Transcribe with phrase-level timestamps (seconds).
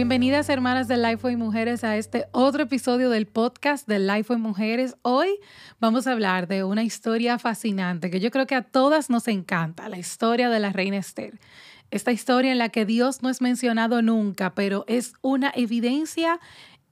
[0.00, 4.96] Bienvenidas hermanas de Lifeway Mujeres a este otro episodio del podcast de Lifeway Mujeres.
[5.02, 5.28] Hoy
[5.78, 9.90] vamos a hablar de una historia fascinante que yo creo que a todas nos encanta,
[9.90, 11.38] la historia de la reina Esther.
[11.90, 16.40] Esta historia en la que Dios no es mencionado nunca, pero es una evidencia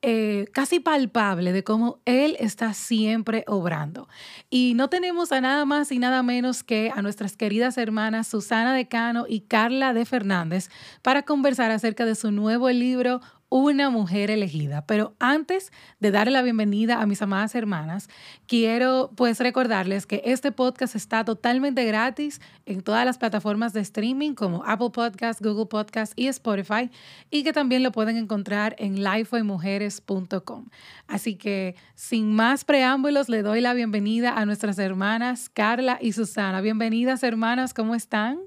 [0.03, 4.09] eh, casi palpable de cómo Él está siempre obrando.
[4.49, 8.75] Y no tenemos a nada más y nada menos que a nuestras queridas hermanas Susana
[8.75, 10.71] de Cano y Carla de Fernández
[11.03, 14.85] para conversar acerca de su nuevo libro una mujer elegida.
[14.87, 18.09] Pero antes de darle la bienvenida a mis amadas hermanas,
[18.47, 24.35] quiero pues recordarles que este podcast está totalmente gratis en todas las plataformas de streaming
[24.35, 26.91] como Apple Podcast, Google Podcast y Spotify
[27.31, 30.67] y que también lo pueden encontrar en lifeoymujeres.com.
[31.07, 36.61] Así que sin más preámbulos le doy la bienvenida a nuestras hermanas Carla y Susana.
[36.61, 38.39] Bienvenidas hermanas, ¿cómo están?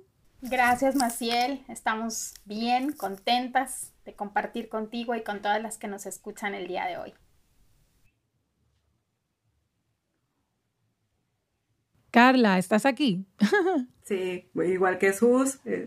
[0.44, 6.56] Gracias Maciel, estamos bien, contentas de compartir contigo y con todas las que nos escuchan
[6.56, 7.14] el día de hoy.
[12.10, 13.28] Carla, ¿estás aquí?
[14.04, 15.60] sí, igual que Sus.
[15.66, 15.86] Eh,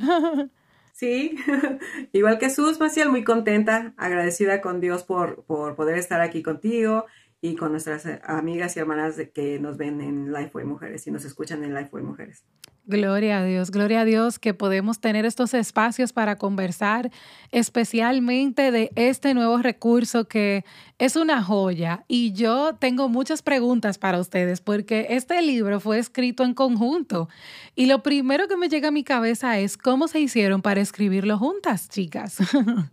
[0.93, 1.37] sí,
[2.13, 7.07] igual que Sus, Maciel, muy contenta, agradecida con Dios por, por poder estar aquí contigo
[7.41, 11.65] y con nuestras amigas y hermanas que nos ven en Lifeway Mujeres y nos escuchan
[11.65, 12.45] en Lifeway Mujeres.
[12.87, 17.11] Gloria a Dios, gloria a Dios que podemos tener estos espacios para conversar
[17.51, 20.67] especialmente de este nuevo recurso que
[20.99, 22.05] es una joya.
[22.09, 27.31] Y yo tengo muchas preguntas para ustedes porque este libro fue escrito en conjunto.
[27.75, 31.39] Y lo primero que me llega a mi cabeza es cómo se hicieron para escribirlo
[31.39, 32.37] juntas, chicas.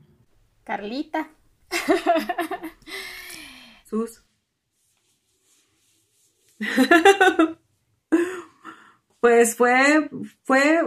[0.64, 1.31] Carlita.
[3.89, 4.23] Sus.
[9.22, 10.09] Pues fue,
[10.44, 10.83] fue,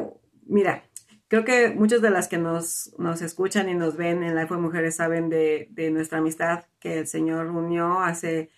[0.47, 0.85] mira,
[1.29, 4.61] creo que muchas de las que nos, nos escuchan y nos ven en Life of
[4.61, 8.51] Mujeres saben de, de, nuestra amistad que el Señor unió hace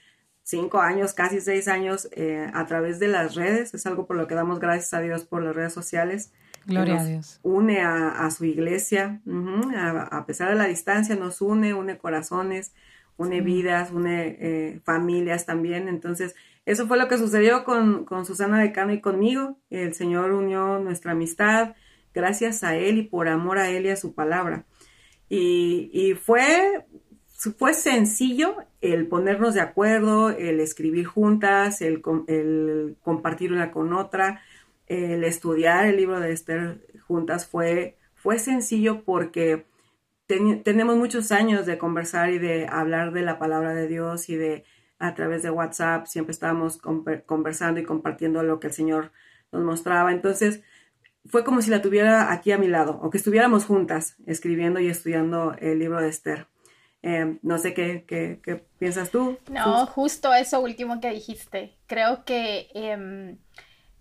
[0.42, 3.74] cinco años, casi seis años, eh, a través de las redes.
[3.74, 6.32] Es algo por lo que damos gracias a Dios por las redes sociales.
[6.64, 7.38] Gloria a Dios.
[7.42, 12.72] Une a, a su iglesia, a, pesar de la distancia, nos une, une corazones,
[13.18, 15.88] une vidas, une eh, familias también.
[15.88, 16.34] Entonces,
[16.66, 19.58] eso fue lo que sucedió con, con Susana Decano y conmigo.
[19.70, 21.76] El Señor unió nuestra amistad
[22.12, 24.66] gracias a Él y por amor a Él y a su palabra.
[25.28, 26.84] Y, y fue,
[27.56, 34.42] fue sencillo el ponernos de acuerdo, el escribir juntas, el, el compartir una con otra,
[34.86, 39.66] el estudiar el libro de Esther juntas fue, fue sencillo porque
[40.26, 44.64] tenemos muchos años de conversar y de hablar de la palabra de Dios y de
[44.98, 49.12] a través de WhatsApp, siempre estábamos conversando y compartiendo lo que el Señor
[49.52, 50.12] nos mostraba.
[50.12, 50.62] Entonces,
[51.26, 54.88] fue como si la tuviera aquí a mi lado, o que estuviéramos juntas escribiendo y
[54.88, 56.46] estudiando el libro de Esther.
[57.02, 59.38] Eh, no sé qué, qué, qué, piensas tú.
[59.50, 61.76] No, justo eso último que dijiste.
[61.86, 63.38] Creo que em,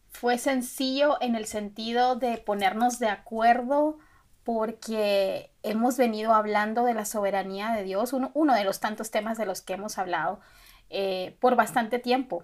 [0.09, 3.99] fue sencillo en el sentido de ponernos de acuerdo
[4.43, 9.37] porque hemos venido hablando de la soberanía de Dios, uno, uno de los tantos temas
[9.37, 10.39] de los que hemos hablado,
[10.89, 12.43] eh, por bastante tiempo.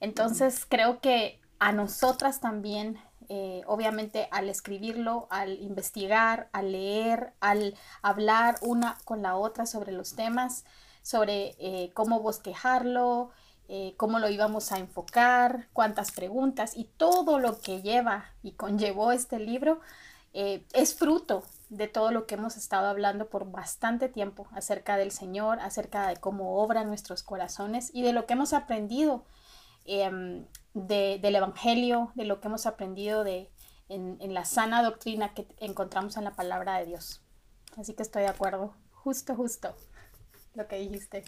[0.00, 7.76] Entonces creo que a nosotras también, eh, obviamente al escribirlo, al investigar, al leer, al
[8.02, 10.64] hablar una con la otra sobre los temas,
[11.02, 13.30] sobre eh, cómo bosquejarlo,
[13.96, 19.38] cómo lo íbamos a enfocar, cuántas preguntas y todo lo que lleva y conllevó este
[19.38, 19.80] libro,
[20.32, 25.60] es fruto de todo lo que hemos estado hablando por bastante tiempo acerca del Señor,
[25.60, 29.24] acerca de cómo obran nuestros corazones y de lo que hemos aprendido
[29.86, 30.44] em,
[30.74, 33.50] del Evangelio, de lo que hemos aprendido de,
[33.88, 37.22] en, en la sana doctrina que encontramos en la palabra de Dios.
[37.76, 39.74] Así que estoy de acuerdo, justo, justo
[40.54, 41.24] lo que dijiste.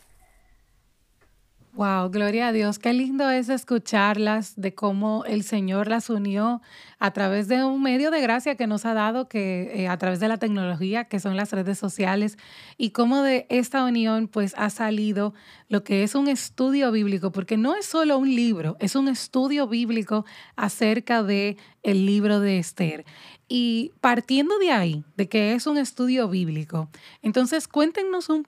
[1.83, 2.79] Wow, gloria a Dios.
[2.79, 6.63] Qué lindo es escucharlas de cómo el Señor las unió
[7.01, 10.21] a través de un medio de gracia que nos ha dado, que eh, a través
[10.21, 12.39] de la tecnología, que son las redes sociales,
[12.79, 15.35] y cómo de esta unión pues ha salido
[15.69, 19.67] lo que es un estudio bíblico, porque no es solo un libro, es un estudio
[19.67, 20.25] bíblico
[20.55, 23.05] acerca de el libro de Esther.
[23.49, 26.89] Y partiendo de ahí, de que es un estudio bíblico,
[27.23, 28.47] entonces cuéntenos un,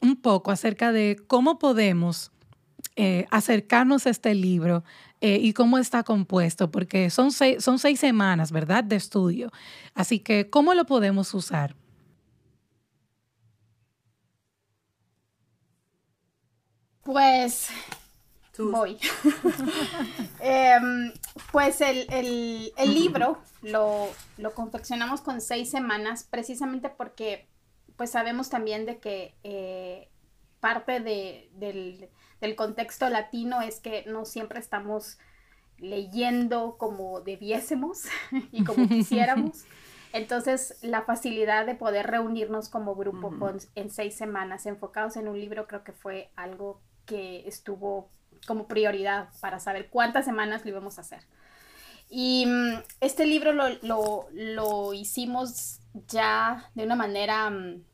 [0.00, 2.32] un poco acerca de cómo podemos
[3.02, 4.84] eh, acercarnos a este libro
[5.22, 9.50] eh, y cómo está compuesto, porque son seis, son seis semanas, ¿verdad?, de estudio.
[9.94, 11.74] Así que, ¿cómo lo podemos usar?
[17.02, 17.70] Pues
[18.58, 18.98] voy.
[20.40, 21.14] Em,
[21.52, 27.48] pues el, el libro lo, lo, confeccionamos con seis semanas precisamente porque
[27.96, 30.10] pues sabemos también de que eh,
[30.60, 35.18] parte de, del, del, contexto latino es que no siempre estamos
[35.78, 38.04] leyendo como debiésemos
[38.52, 39.64] y como quisiéramos.
[40.12, 43.32] Entonces, la facilidad de poder reunirnos como grupo
[43.76, 48.10] en seis semanas enfocados en un libro creo que fue algo que estuvo
[48.46, 51.24] como prioridad para saber cuántas semanas lo íbamos a hacer.
[52.08, 57.84] Y mm, este libro lo, hicimos ya de una manera mm,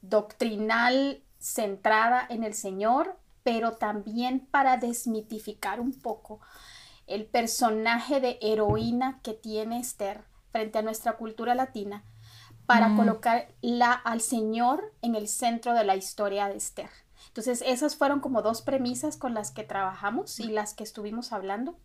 [0.00, 6.40] doctrinal, centrada en el Señor, pero también para desmitificar un poco
[7.06, 12.04] el personaje de heroína que tiene Esther frente a nuestra cultura latina
[12.66, 12.96] para mm.
[12.96, 16.90] colocarla al Señor en el centro de la historia de Esther.
[17.28, 21.76] Entonces, esas fueron como dos premisas con las que trabajamos y las que estuvimos hablando.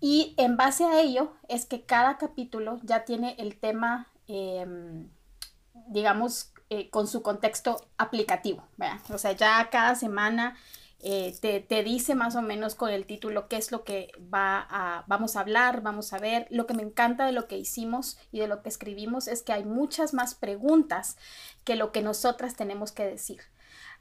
[0.00, 5.08] Y en base a ello es que cada capítulo ya tiene el tema, em,
[5.88, 8.66] digamos, eh, con su contexto aplicativo.
[9.10, 10.56] O sea, ya cada semana
[11.00, 15.04] eh, te, dice más o menos con el título qué es lo que va a,
[15.06, 16.46] vamos a hablar, vamos a ver.
[16.50, 19.52] Lo que me encanta de lo que hicimos y de lo que escribimos es que
[19.52, 21.16] hay muchas más preguntas
[21.64, 23.42] que lo que nosotras tenemos que decir.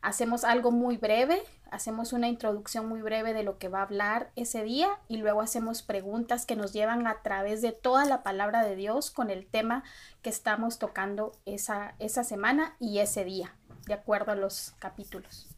[0.06, 1.42] Hacemos algo muy breve,
[1.72, 5.42] hacemos una introducción muy breve de lo que va a hablar ese día y luego
[5.42, 9.48] hacemos preguntas que nos llevan a través de toda la palabra de Dios con el
[9.48, 9.84] tema
[10.22, 13.56] que estamos tocando esa, esa semana y ese día,
[13.88, 15.50] de acuerdo a los capítulos.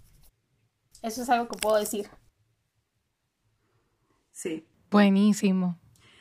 [1.03, 2.07] Eso es algo que puedo decir.
[4.31, 4.65] Sí.
[4.89, 5.77] Buenísimo.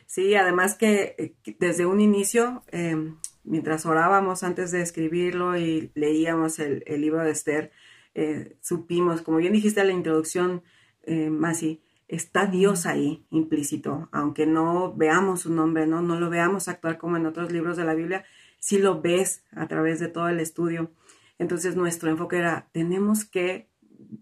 [0.07, 6.59] Sí, además que eh, desde un inicio, em, mientras orábamos antes de escribirlo y leíamos
[6.59, 7.71] el, libro de Esther,
[8.19, 10.63] eh, supimos, como bien dijiste en la introducción,
[11.03, 16.03] eh, Masi, está Dios ahí implícito, aunque no veamos su nombre, ¿no?
[16.03, 18.25] no lo veamos actuar como en otros libros de la Biblia,
[18.59, 20.91] sí lo ves a través de todo el estudio.
[21.39, 23.69] Entonces nuestro enfoque era, tenemos que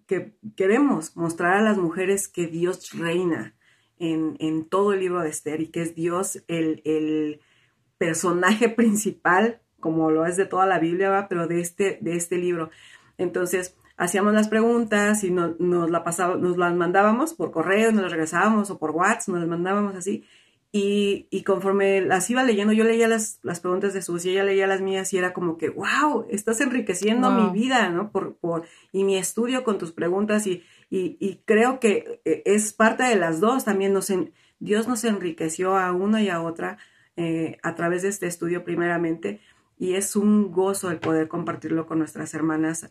[0.07, 3.55] que queremos mostrar a las mujeres que Dios reina
[3.99, 7.41] en, todo el libro de Esther y que es Dios el,
[7.97, 12.71] personaje principal, como lo es de toda la Biblia, pero de este, de este libro.
[13.19, 15.59] Entonces, hacíamos las preguntas y nos,
[15.91, 19.49] la pasaba, nos las mandábamos por correo, nos las regresábamos o por WhatsApp, nos las
[19.49, 20.25] mandábamos así.
[20.73, 24.67] Y, y, conforme las iba leyendo, yo leía las, las preguntas de Susi, ella leía
[24.67, 28.11] las mías y era como que, wow, estás enriqueciendo mi vida, ¿no?
[28.11, 32.73] Por, por, y mi estudio con tus preguntas y, y, y creo que eh, es
[32.73, 33.93] parte de las dos también.
[33.93, 34.13] Nos
[34.59, 36.79] Dios nos enriqueció a una y a otra
[37.17, 39.41] eh, a través de este estudio primeramente
[39.77, 42.89] y es un gozo el poder compartirlo con nuestras hermanas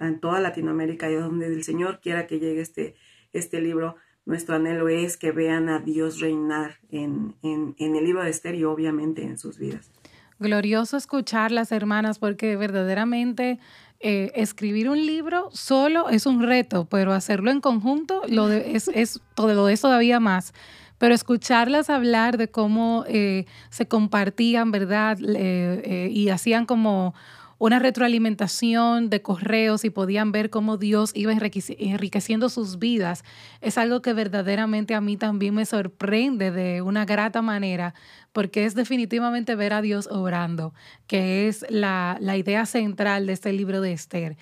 [0.00, 2.94] en toda Latinoamérica y donde el Señor quiera que llegue este,
[3.32, 3.96] este libro
[4.26, 9.22] nuestro anhelo es que vean a Dios reinar en, el libro de Esther y obviamente
[9.22, 9.92] en sus vidas.
[10.40, 13.60] Glorioso escuchar las hermanas porque verdaderamente
[14.00, 19.20] eh, escribir un libro solo es un reto, pero hacerlo en conjunto lo es, es,
[19.34, 20.52] todo lo es todavía más.
[20.98, 25.18] Pero escucharlas hablar de cómo eh, se compartían, ¿verdad?
[25.22, 27.14] Eh, y hacían como
[27.58, 33.24] una retroalimentación de correos y podían ver cómo Dios iba enriqueciendo sus vidas,
[33.60, 37.94] es algo que verdaderamente a mí también me sorprende de una grata manera,
[38.32, 40.74] porque es definitivamente ver a Dios obrando,
[41.06, 44.36] que es la, la idea central de este libro de Esther.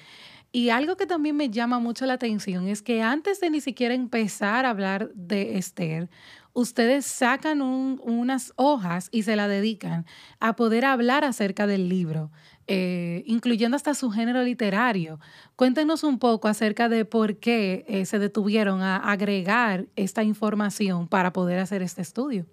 [0.55, 3.93] Y algo que también me llama mucho la atención es que antes de ni siquiera
[3.93, 6.09] empezar a hablar de Esther,
[6.53, 10.07] ustedes sacan unas hojas y se la dedican
[10.39, 12.31] a poder hablar acerca del libro.
[12.69, 15.19] Eh, incluyendo hasta su género literario.
[15.57, 21.33] Cuéntenos un poco acerca de por qué eh, se detuvieron a agregar esta información para
[21.33, 22.47] poder hacer este estudio.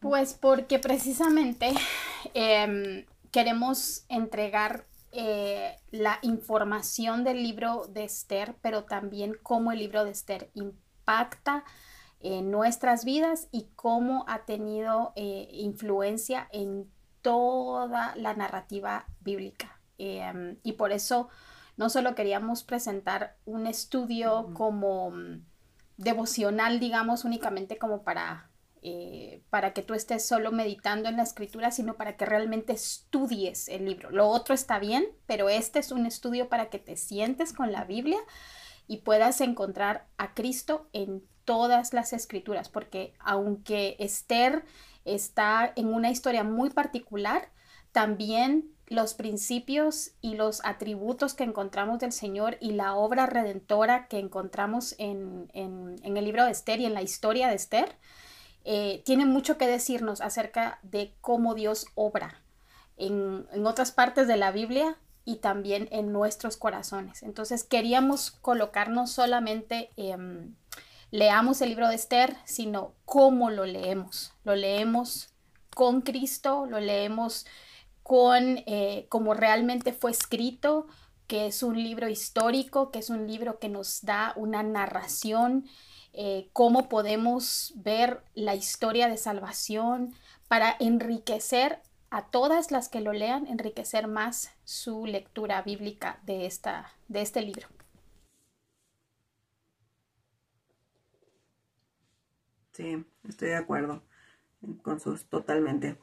[0.00, 1.72] Pues porque precisamente
[2.34, 10.04] em, queremos entregar eh, la información del libro de Esther, pero también cómo el libro
[10.04, 11.64] de Esther impacta
[12.20, 16.90] en nuestras vidas y cómo ha tenido eh, influencia en
[17.22, 19.80] toda la narrativa bíblica.
[19.98, 21.28] Em, y por eso
[21.76, 25.44] no solo queríamos presentar un estudio como mm,
[25.96, 28.50] devocional, digamos, únicamente como para,
[28.82, 33.68] eh, para que tú estés solo meditando en la escritura, sino para que realmente estudies
[33.68, 34.10] el libro.
[34.10, 37.84] Lo otro está bien, pero este es un estudio para que te sientes con la
[37.84, 38.18] Biblia
[38.86, 44.64] y puedas encontrar a Cristo en todas las escrituras, porque aunque Esther
[45.04, 47.50] está en una historia muy particular,
[47.92, 54.18] también los principios y los atributos que encontramos del Señor y la obra redentora que
[54.18, 57.96] encontramos en, el libro de Esther y en la historia de Esther,
[58.64, 62.42] eh, tienen mucho que decirnos acerca de cómo Dios obra
[62.96, 67.22] en, otras partes de la Biblia y también en nuestros corazones.
[67.22, 70.54] Entonces queríamos colocarnos solamente, em,
[71.10, 74.32] leamos el libro de Esther, sino cómo lo leemos.
[74.44, 75.30] Lo leemos
[75.74, 77.46] con Cristo, lo leemos
[78.02, 80.86] con eh, como realmente fue escrito,
[81.26, 85.64] que es un libro histórico, que es un libro que nos da una narración,
[86.12, 90.14] eh, cómo podemos ver la historia de salvación
[90.48, 96.92] para enriquecer a todas las que lo lean, enriquecer más su lectura bíblica de, esta,
[97.08, 97.68] de este libro.
[102.72, 104.02] Sí, estoy de acuerdo
[104.82, 105.98] con sus totalmente.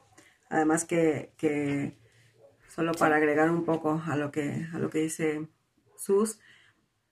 [0.48, 1.98] Además que, que
[2.68, 5.48] solo para agregar un poco a lo que, a lo que dice
[5.96, 6.38] Sus,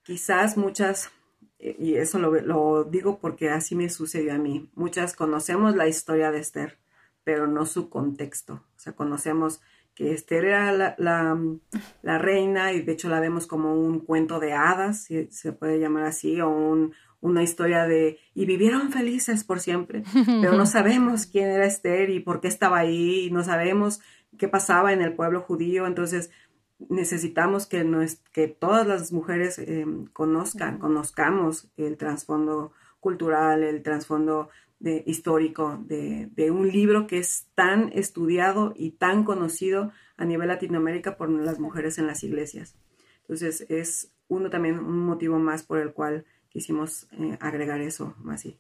[0.03, 1.11] quizás muchas,
[1.59, 6.31] y eso lo, lo digo porque así me sucedió a mí, muchas conocemos la historia
[6.31, 6.79] de Esther,
[7.25, 8.55] pero no su contexto.
[8.77, 9.61] O sea, conocemos
[9.97, 15.05] que Esther era la, reina y de hecho la vemos como un cuento de hadas,
[15.05, 16.91] si se puede llamar así, o
[17.23, 22.21] una historia de y vivieron felices por siempre, pero no sabemos quién era Esther y
[22.21, 24.01] por qué estaba ahí, y no sabemos
[24.37, 26.31] qué pasaba en el pueblo judío, entonces
[26.79, 27.85] necesitamos que,
[28.33, 36.29] que todas las mujeres em, conozcan, conozcamos el trasfondo cultural, el trasfondo de, histórico de,
[36.35, 41.59] de, un libro que es tan estudiado y tan conocido a nivel Latinoamérica por las
[41.59, 42.77] mujeres en las iglesias.
[43.23, 48.59] Entonces es uno también un motivo más por el cual quisimos eh, agregar eso, así.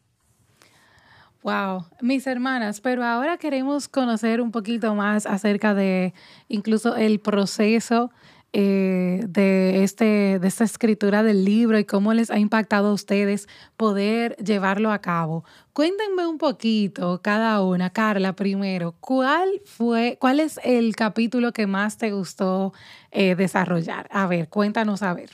[1.42, 6.12] Wow, mis hermanas, pero ahora queremos conocer un poquito más acerca de
[6.48, 8.10] incluso el proceso
[8.52, 13.48] eh, de, este, de esta escritura del libro y cómo les ha impactado a ustedes
[13.76, 15.44] poder llevarlo a cabo.
[15.72, 17.90] Cuéntenme un poquito cada una.
[17.90, 22.72] Carla, primero, ¿cuál fue, cuál es el capítulo que más te gustó
[23.10, 24.08] eh, desarrollar?
[24.10, 25.30] A ver, cuéntanos a ver.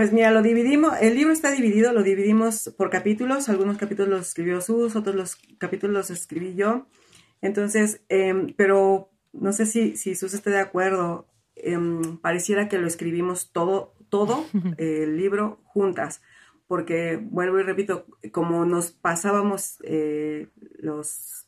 [0.00, 4.28] Pues mira, lo dividimos, el libro está dividido, lo dividimos por capítulos, algunos capítulos los
[4.28, 6.86] escribió Sus, otros los capítulos los escribí yo.
[7.42, 12.86] Entonces, em, pero no sé si, si Sus esté de acuerdo, em, pareciera que lo
[12.86, 14.46] escribimos todo, todo
[14.78, 16.22] el libro juntas,
[16.66, 21.46] porque vuelvo y repito, como nos pasábamos eh, los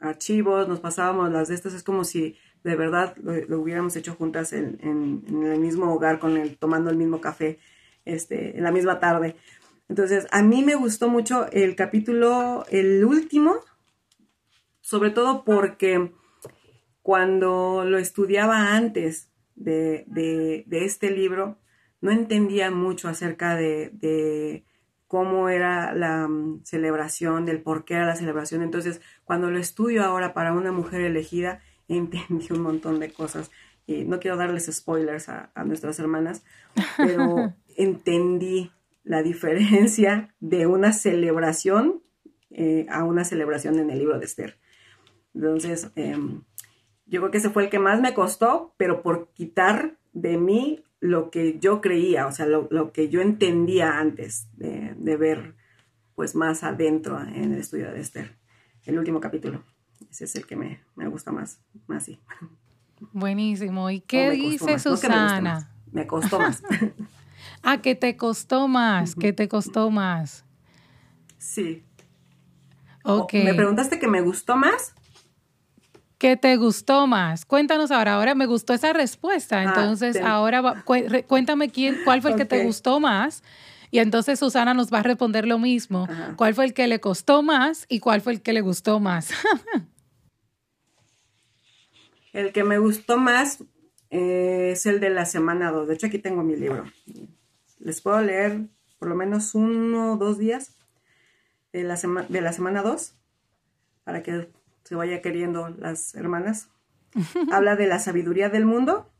[0.00, 4.54] archivos, nos pasábamos las de estas, es como si de verdad lo, hubiéramos hecho juntas
[4.54, 7.58] en, el mismo hogar, con el, tomando el mismo café,
[8.04, 9.36] este, en la misma tarde.
[9.88, 13.56] Entonces, a mí me gustó mucho el capítulo, el último,
[14.80, 16.12] sobre todo porque
[17.02, 21.58] cuando lo estudiaba antes de, este libro,
[22.00, 24.64] no entendía mucho acerca de,
[25.08, 28.62] cómo era la mm, celebración, del por qué era la celebración.
[28.62, 33.50] Entonces, cuando lo estudio ahora para una mujer elegida, entendí un montón de cosas.
[33.86, 36.44] Y no quiero darles spoilers a, nuestras hermanas,
[36.96, 38.70] pero entendí
[39.04, 42.02] la diferencia de una celebración
[42.50, 44.58] eh, a una celebración en el libro de Esther.
[45.34, 46.42] Entonces, em,
[47.06, 50.84] yo creo que ese fue el que más me costó, pero por quitar de mí
[51.00, 55.56] lo que yo creía, o sea, lo, que yo entendía antes de, ver
[56.14, 58.36] pues más adentro en el estudio de Esther.
[58.84, 59.64] El último capítulo.
[60.10, 62.20] Ese es el que me, gusta más, más sí.
[63.12, 63.90] Buenísimo.
[63.90, 65.68] ¿Y qué dice Susana?
[65.90, 66.62] me, costó más.
[67.62, 70.44] ah, que te costó más, que te costó más.
[71.38, 71.82] Sí.
[73.04, 73.34] Ok.
[73.34, 74.94] ¿Me preguntaste que me gustó más?
[76.18, 77.44] ¿Qué te gustó más?
[77.44, 78.14] Cuéntanos ahora.
[78.14, 79.58] Ahora me gustó esa respuesta.
[79.58, 80.84] Ah, entonces, ahora
[81.26, 83.42] cuéntame quién, cuál fue el que te gustó más.
[83.90, 86.08] Y entonces Susana nos va a responder lo mismo.
[86.36, 89.30] ¿Cuál fue el que le costó más y cuál fue el que le gustó más?
[92.32, 93.62] el que me gustó más
[94.10, 95.88] eh, es el de la semana 2.
[95.88, 96.84] De hecho, aquí tengo mi libro.
[97.78, 100.76] Les puedo leer por lo menos uno o dos días
[101.72, 101.96] de la,
[102.28, 103.14] de la semana 2
[104.04, 104.50] para que
[104.84, 106.68] se vaya queriendo las hermanas.
[107.52, 109.10] Habla de la sabiduría del mundo,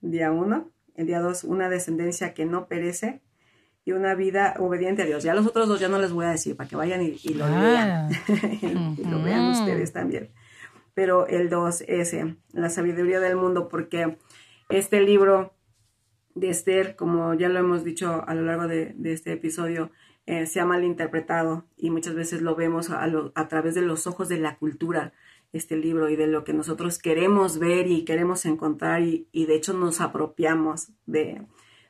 [0.00, 0.70] día uno.
[0.94, 3.20] El día dos, una descendencia que no perece
[3.84, 5.24] y una vida obediente a Dios.
[5.24, 7.48] Ya los otros dos ya no les voy a decir para que vayan y, lo
[7.48, 7.88] lean.
[7.88, 8.08] Ah.
[8.62, 10.30] y lo vean ustedes también.
[10.94, 14.16] Pero el dos, ese, la sabiduría del mundo, porque
[14.68, 15.52] este libro
[16.34, 19.90] de Esther, como ya lo hemos dicho a lo largo de este episodio,
[20.26, 24.30] eh, se ha malinterpretado y muchas veces lo vemos a, a, través de los ojos
[24.30, 25.12] de la cultura,
[25.52, 29.74] este libro, y de lo que nosotros queremos ver y queremos encontrar y, de hecho
[29.74, 31.46] nos apropiamos de,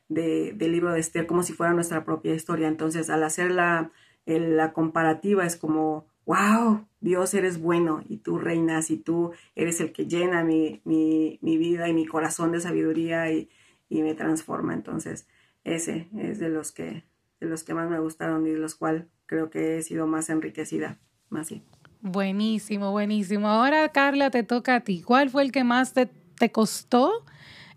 [0.09, 2.67] del libro de Esther como si fuera nuestra propia historia.
[2.67, 3.93] Entonces, al hacer la,
[4.27, 9.93] la comparativa es como, wow, Dios eres bueno y tú reinas y tú eres el
[9.93, 13.51] que llena mi, mi, mi vida y mi corazón de sabiduría y,
[13.91, 14.73] y, me transforma.
[14.73, 15.29] Entonces,
[15.65, 17.05] ese es de los que,
[17.41, 20.31] de los que más me gustaron y de los cuales creo que he sido más
[20.31, 20.99] enriquecida.
[21.29, 21.63] Más sí.
[22.01, 23.49] Buenísimo, buenísimo.
[23.49, 25.03] Ahora, Carla, te toca a ti.
[25.03, 27.27] ¿Cuál fue el que más te, te costó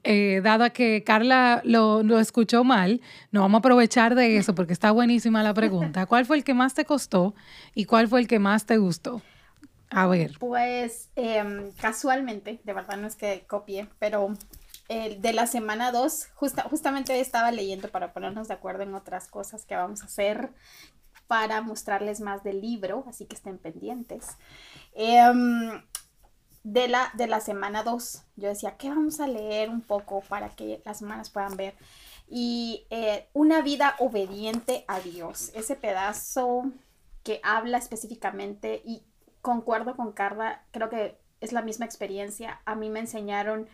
[0.04, 3.01] eh, dado que Carla lo, lo, escuchó mal,
[3.32, 6.06] no vamos a aprovechar de eso porque está buenísima la pregunta.
[6.08, 7.34] ¿Cuál fue el que más te costó
[7.75, 9.22] y cuál fue el que más te gustó?
[9.89, 10.32] A ver.
[10.39, 14.34] Pues eh, casualmente, de verdad no es que copie, pero
[14.89, 19.27] el de la semana 2, justa, justamente estaba leyendo para ponernos de acuerdo en otras
[19.27, 20.51] cosas que vamos a hacer
[21.27, 24.38] para mostrarles más del libro, así que estén pendientes.
[24.96, 25.22] Eh,
[26.67, 28.24] de la, de la semana 2.
[28.36, 31.75] Yo decía, ¿qué vamos a leer un poco para que las hermanas puedan ver?
[32.27, 35.51] Y eh, una vida obediente a Dios.
[35.55, 36.65] Ese pedazo
[37.24, 39.01] que habla específicamente y
[39.41, 42.59] concuerdo con Carla, creo que es la misma experiencia.
[42.65, 43.69] A mí me enseñaron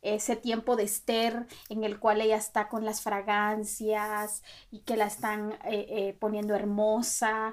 [0.00, 5.06] ese tiempo de Esther en el cual ella está con las fragancias y que la
[5.06, 7.52] están eh, eh, poniendo hermosa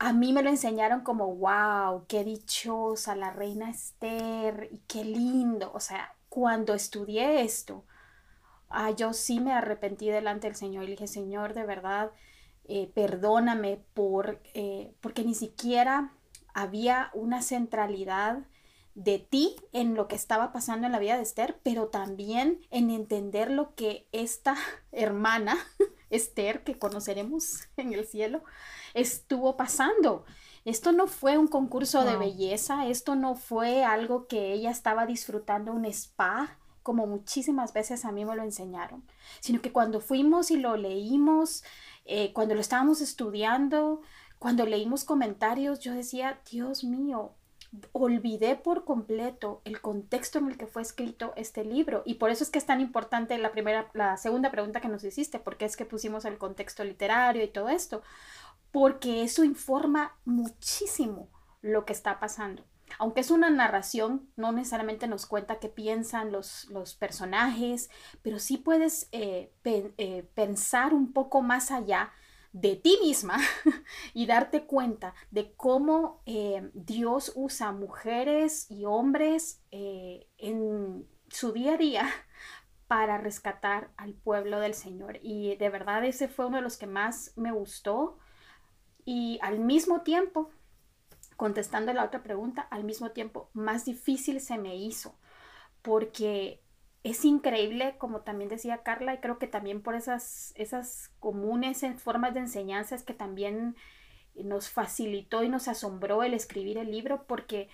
[0.00, 5.70] a mí me lo enseñaron como, wow, qué dichosa la reina Esther y qué lindo.
[5.74, 7.84] O sea, cuando estudié esto,
[8.70, 12.12] ah, yo sí me arrepentí delante del Señor y dije, Señor, de verdad,
[12.64, 16.14] eh, perdóname por, eh, porque ni siquiera
[16.54, 18.38] había una centralidad
[18.94, 22.88] de ti en lo que estaba pasando en la vida de Esther, pero también en
[22.88, 24.56] entender lo que esta
[24.92, 25.58] hermana,
[26.10, 28.42] Esther, que conoceremos en el cielo,
[28.94, 30.24] estuvo pasando.
[30.64, 35.72] Esto no fue un concurso de belleza, esto no fue algo que ella estaba disfrutando
[35.72, 39.04] un spa, como muchísimas veces a mí me lo enseñaron,
[39.40, 41.64] sino que cuando fuimos y lo leímos,
[42.04, 44.02] eh, cuando lo estábamos estudiando,
[44.38, 47.34] cuando leímos comentarios, yo decía, Dios mío,
[47.92, 52.42] olvidé por completo el contexto en el que fue escrito este libro y por eso
[52.42, 55.76] es que es tan importante la primera la segunda pregunta que nos hiciste porque es
[55.76, 58.02] que pusimos el contexto literario y todo esto
[58.72, 61.28] porque eso informa muchísimo
[61.62, 62.64] lo que está pasando.
[62.98, 67.88] Aunque es una narración, no necesariamente nos cuenta qué piensan los, los personajes,
[68.22, 72.12] pero sí puedes eh, eh, pensar un poco más allá
[72.52, 73.38] de ti misma
[74.14, 81.76] y darte cuenta de cómo eh, Dios usa mujeres y hombres en su día a
[81.76, 82.08] día
[82.86, 85.18] para rescatar al pueblo del Señor.
[85.22, 88.18] Y de verdad ese fue uno de los que más me gustó
[89.04, 90.50] y al mismo tiempo,
[91.36, 95.18] contestando la otra pregunta, al mismo tiempo más difícil se me hizo,
[95.82, 96.62] porque
[97.02, 102.34] es increíble, como también decía Carla, y creo que también por esas, esas comunes formas
[102.34, 103.76] de enseñanza es que también
[104.34, 107.68] nos facilitó y nos asombró el escribir el libro, porque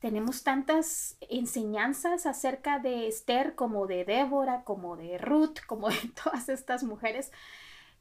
[0.00, 6.48] tenemos tantas enseñanzas acerca de Esther como de Débora, como de Ruth, como de todas
[6.48, 7.30] estas mujeres,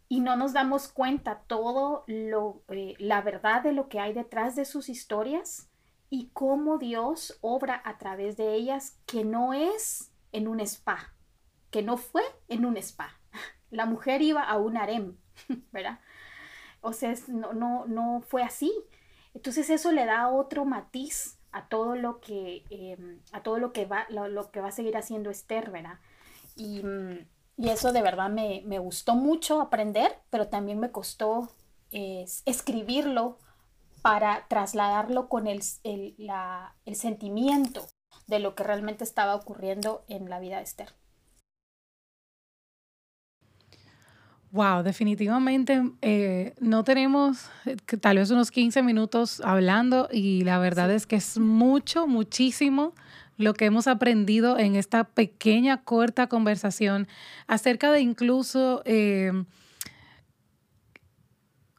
[0.10, 4.56] y no nos damos cuenta todo lo, eh, la verdad de lo que hay detrás
[4.56, 5.70] de sus historias
[6.10, 11.14] y cómo Dios obra a través de ellas que no es en un spa,
[11.70, 13.20] que no fue en un spa.
[13.70, 15.18] La mujer iba a un harem,
[15.72, 16.00] ¿verdad?
[16.82, 18.74] O sea, no, no, no fue así.
[19.34, 23.86] Entonces eso le da otro matiz a todo lo que, em, a todo lo que,
[23.86, 26.00] va, lo, que va a seguir haciendo Esther, ¿verdad?
[26.56, 26.82] Y
[27.62, 31.50] y eso de verdad me, gustó mucho aprender, pero también me costó
[31.92, 33.38] escribirlo
[34.02, 37.86] para trasladarlo con el, el, sentimiento
[38.32, 40.94] de lo que realmente estaba ocurriendo en la vida de Esther.
[44.52, 50.92] Wow, definitivamente eh, no tenemos eh, tal vez unos 15 minutos hablando y la verdad
[50.92, 52.94] es que es mucho, muchísimo
[53.38, 57.08] lo que hemos aprendido en esta pequeña, corta conversación
[57.48, 59.32] acerca de incluso eh,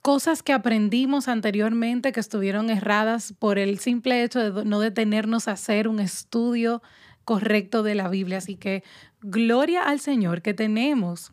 [0.02, 5.52] cosas que aprendimos anteriormente que estuvieron erradas por el simple hecho de no detenernos a
[5.52, 6.82] hacer un estudio
[7.24, 8.38] correcto de la Biblia.
[8.38, 8.82] Así que
[9.20, 11.32] gloria al Señor que tenemos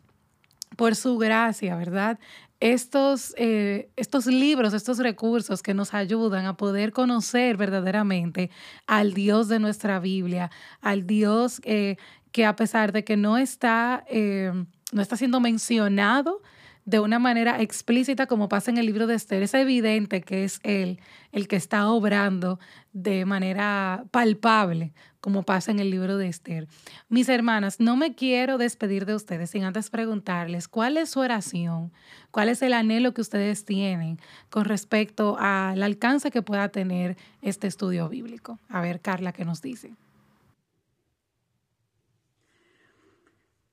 [0.76, 2.18] por su gracia, ¿verdad?
[2.60, 8.50] estos, eh, estos libros, estos recursos que nos ayudan a poder conocer verdaderamente
[8.86, 10.50] al Dios de nuestra Biblia,
[10.82, 11.96] al Dios eh,
[12.32, 14.52] que a pesar de que no está, eh,
[14.92, 16.42] no está siendo mencionado
[16.90, 19.44] de una manera explícita como pasa en el libro de Esther.
[19.44, 20.98] Es evidente que es Él
[21.30, 22.58] el que está obrando
[22.92, 26.66] de manera palpable como pasa en el libro de Esther.
[27.08, 31.92] Mis hermanas, no me quiero despedir de ustedes sin antes preguntarles cuál es su oración,
[32.32, 37.68] cuál es el anhelo que ustedes tienen con respecto al alcance que pueda tener este
[37.68, 38.58] estudio bíblico.
[38.68, 39.94] A ver, Carla, ¿qué nos dice?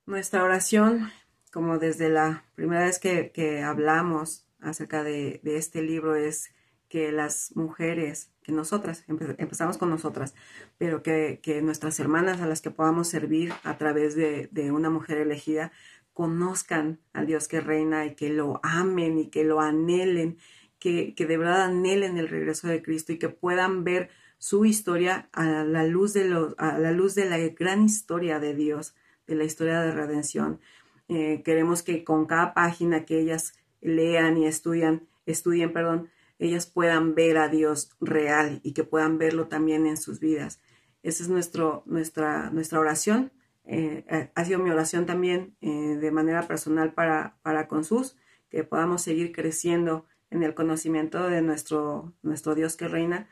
[0.06, 1.10] Nuestra oración,
[1.52, 6.52] como desde la primera vez que, hablamos acerca de, este libro, es
[6.90, 10.36] que las mujeres, que nosotras, empezamos con nosotras,
[10.78, 15.72] pero que, nuestras hermanas a las que podamos servir a través de, una mujer elegida,
[16.14, 20.38] conozcan al Dios que reina y que lo amen y que lo anhelen,
[20.80, 25.30] que, que de verdad anhelen el regreso de Cristo y que puedan ver su historia
[25.32, 29.36] a la luz de, los, a la, luz de la gran historia de Dios de
[29.36, 30.62] la historia de redención.
[31.10, 37.16] Eh, queremos que con cada página que ellas lean y estudian, estudien, perdón, ellas puedan
[37.16, 40.60] ver a Dios real y que puedan verlo también en sus vidas.
[41.04, 43.32] Esa es nuestro, nuestra, nuestra oración.
[43.64, 48.16] Eh, eh, ha sido mi oración también de manera personal para, para sus
[48.50, 53.28] que podamos seguir creciendo en el conocimiento de nuestro, nuestro Dios que reina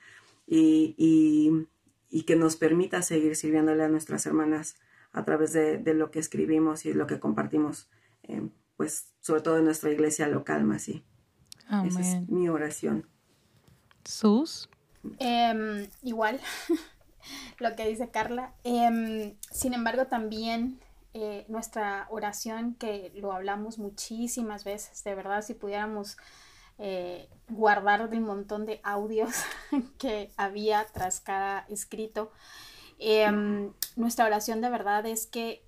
[0.46, 0.96] y,
[2.10, 4.78] y que nos permita seguir sirviéndole a nuestras hermanas
[5.16, 7.90] a través de, lo que escribimos y lo que compartimos,
[8.24, 11.06] eh, pues sobre todo en nuestra iglesia local, más sí.
[11.86, 13.08] Esa es mi oración.
[14.04, 14.70] ¿Sus?
[15.20, 16.40] Em, igual,
[17.60, 18.54] lo que dice Carla.
[18.66, 20.80] Em, sin embargo, también
[21.14, 26.18] eh, nuestra oración, que lo hablamos muchísimas veces, de verdad, si pudiéramos
[26.78, 29.32] eh, guardar el montón de audios
[29.98, 32.34] que había tras cada escrito,
[32.98, 35.66] Em, nuestra oración de verdad es que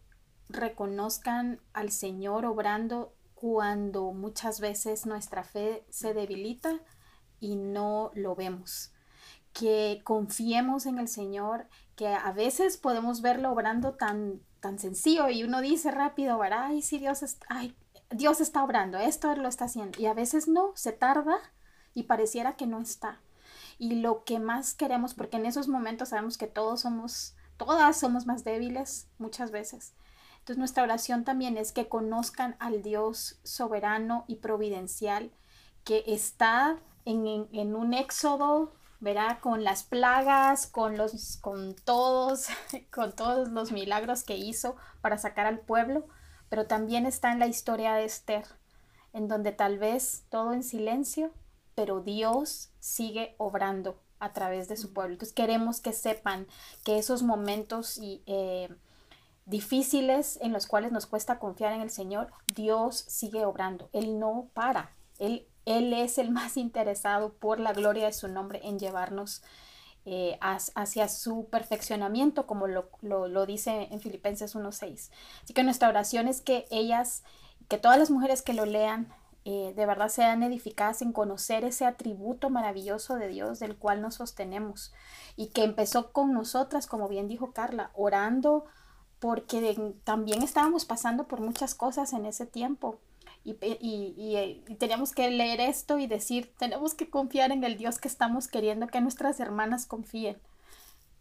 [0.50, 6.80] reconozcan al Señor obrando cuando muchas veces nuestra fe se debilita
[7.40, 8.92] y no lo vemos.
[9.54, 15.44] Que confiemos en el Señor, que a veces podemos verlo obrando tan, tan sencillo y
[15.44, 17.76] uno dice rápido, ay, sí, Dios, ay,
[18.10, 20.00] Dios está obrando, esto lo está haciendo.
[20.00, 21.38] Y a veces no, se tarda
[21.94, 23.20] y pareciera que no está
[23.80, 28.26] y lo que más queremos, porque en esos momentos sabemos que todos somos, todas somos
[28.26, 29.94] más débiles muchas veces.
[30.40, 35.32] Entonces nuestra oración también es que conozcan al Dios soberano y providencial
[35.84, 42.48] que está en, en, un éxodo, verá, con las plagas, con los, con todos,
[42.92, 46.08] con todos los milagros que hizo para sacar al pueblo,
[46.50, 48.46] pero también está en la historia de Esther,
[49.14, 51.32] en donde tal vez todo en silencio,
[51.78, 55.14] pero Dios sigue obrando a través de su pueblo.
[55.14, 56.48] Entonces queremos que sepan
[56.84, 58.68] que esos momentos y, eh,
[59.46, 63.92] difíciles en los cuales nos cuesta confiar en el Señor, Dios sigue obrando.
[63.94, 64.90] Él no para.
[65.20, 69.44] Él, él es el más interesado por la gloria de su nombre en llevarnos
[70.06, 75.12] eh, hacia su perfeccionamiento, como lo, lo dice en Filipenses 1.6.
[75.44, 77.24] Así que nuestra oración es que ellas,
[77.68, 79.14] que todas las mujeres que lo lean,
[79.50, 84.16] eh, de verdad sean edificadas en conocer ese atributo maravilloso de Dios del cual nos
[84.16, 84.94] sostenemos
[85.38, 88.66] y que empezó con nosotras, como bien dijo Carla, orando
[89.20, 93.00] porque también estábamos pasando por muchas cosas en ese tiempo.
[93.46, 98.10] Y, y, teníamos que leer esto y decir, tenemos que confiar en el Dios que
[98.10, 100.38] estamos queriendo que nuestras hermanas confíen,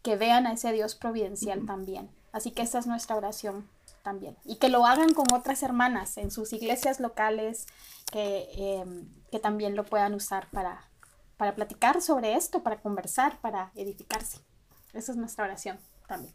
[0.03, 2.11] que vean a ese Dios providencial también.
[2.33, 3.69] Así que esa es nuestra oración
[4.07, 4.37] también.
[4.45, 7.67] Y que lo hagan con otras hermanas en sus iglesias locales,
[8.13, 10.89] que, em, que también lo puedan usar para,
[11.37, 14.39] para platicar sobre esto, para conversar, para edificarse.
[14.93, 16.33] Esa es nuestra oración también.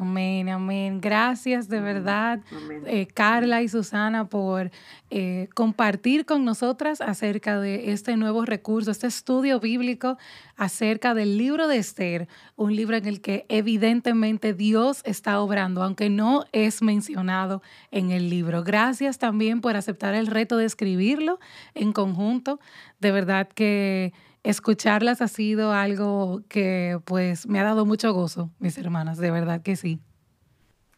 [0.00, 1.00] Amén, amén.
[1.00, 2.40] Gracias de verdad,
[2.86, 4.70] eh, Carla y Susana, por
[5.10, 10.18] eh, compartir con nosotras acerca de este nuevo recurso, este estudio bíblico
[10.56, 16.10] acerca del libro de Esther, un libro en el que evidentemente Dios está obrando, aunque
[16.10, 18.64] no es mencionado en el libro.
[18.64, 21.38] Gracias también por aceptar el reto de escribirlo
[21.74, 22.58] en conjunto.
[23.00, 24.12] De verdad que
[24.44, 29.62] escucharlas ha sido algo que pues me ha dado mucho gozo, mis hermanas, de verdad
[29.62, 30.00] que sí.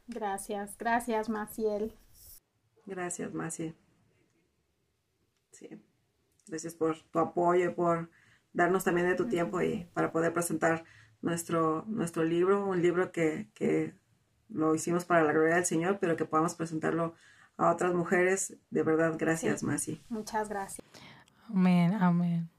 [0.08, 1.94] Gracias, gracias Maciel.
[2.84, 3.74] Gracias Maciel.
[5.52, 5.68] Sí.
[6.46, 8.10] Gracias por tu apoyo y por
[8.52, 10.84] darnos también de tu tiempo y para poder presentar
[11.22, 13.94] nuestro, nuestro libro, un libro que, que
[14.48, 17.14] lo hicimos para la gloria del Señor, pero que podamos presentarlo
[17.56, 18.56] a otras mujeres.
[18.70, 20.02] De verdad, gracias, Masi.
[20.08, 20.86] Muchas gracias.
[21.48, 22.55] Amén, amén.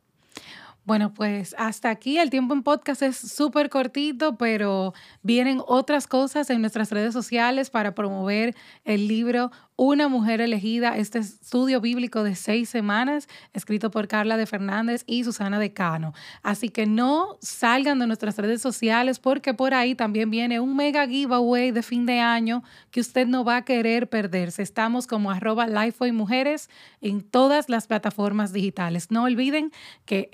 [0.87, 6.49] Bueno, pues hasta aquí el tiempo en podcast es súper cortito, pero vienen otras cosas
[6.49, 12.35] en nuestras redes sociales para promover el libro una mujer elegida, este estudio bíblico de
[12.35, 16.13] seis semanas, escrito por Carla de Fernández y Susana de Cano.
[16.41, 21.07] Así que no salgan de nuestras redes sociales porque por ahí también viene un mega
[21.07, 24.63] giveaway de fin de año que usted no va a querer perderse.
[24.63, 25.67] Estamos como arroba
[26.11, 26.69] Mujeres
[26.99, 29.11] en todas las plataformas digitales.
[29.11, 29.71] No olviden
[30.05, 30.29] que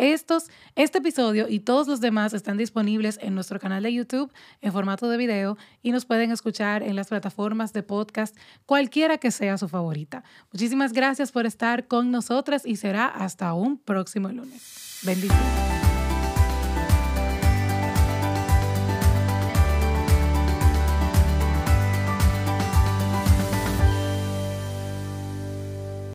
[0.76, 5.10] este episodio y todos los demás están disponibles en nuestro canal de YouTube en formato
[5.10, 9.68] de video y nos pueden escuchar en las plataformas de podcast, cualquiera que sea su
[9.68, 10.24] favorita.
[10.52, 15.00] Muchísimas gracias por estar con nosotras y será hasta un próximo lunes.
[15.04, 15.93] Bendiciones.